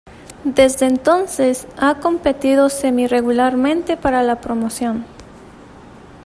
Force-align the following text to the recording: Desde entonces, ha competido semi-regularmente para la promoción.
Desde 0.55 0.87
entonces, 0.87 1.67
ha 1.77 1.99
competido 1.99 2.69
semi-regularmente 2.69 3.97
para 3.97 4.23
la 4.23 4.41
promoción. 4.41 5.05